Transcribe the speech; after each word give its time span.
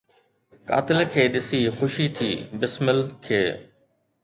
قاتل 0.69 0.99
کي 1.13 1.25
ڏسي 1.35 1.61
خوشي 1.77 2.07
ٿي 2.17 2.31
بسمل 2.59 2.99
کي 3.25 3.43